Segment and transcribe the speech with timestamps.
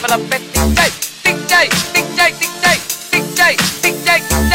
[0.00, 0.80] para PTK,
[1.22, 2.66] TK, TK, DJ,
[3.10, 4.52] DJ, TK, TK.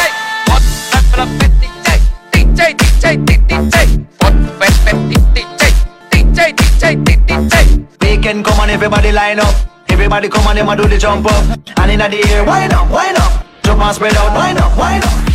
[0.50, 0.62] Hot
[0.92, 1.86] rap para PTK,
[2.32, 2.60] TK,
[3.00, 3.76] TK, TK.
[4.22, 5.36] Hot rap PTK,
[6.10, 7.46] DJ, DJ, DJ,
[8.00, 8.22] DJ.
[8.22, 9.54] can come on everybody line up.
[9.88, 11.58] Everybody come on, them do the jump up.
[11.78, 13.46] And in the air, wind up, wind up.
[13.62, 15.25] Jump and spread out, wind up, wind up.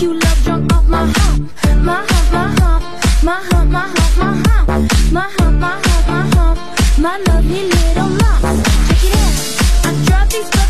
[0.00, 1.50] you love drunk off my hump,
[1.82, 2.84] my hump, my hump,
[3.24, 8.08] my hump, my hump, my hump, my hump, my hump, my hump, my lovely little
[8.08, 8.64] lump.
[8.88, 10.67] Check it out, I drop these.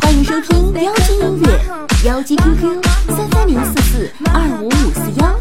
[0.00, 1.60] 欢迎收听妖姬音乐，
[2.04, 5.36] 妖姬 QQ 三三零四四二五五四幺。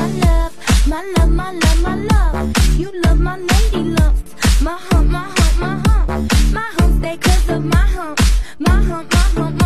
[0.00, 2.78] my love, my love, my love, my love.
[2.78, 6.32] You love my lady lumps, my hump, my hump, my hump.
[6.52, 8.18] My hump stay cause of my hump,
[8.58, 9.59] my hump, my hump.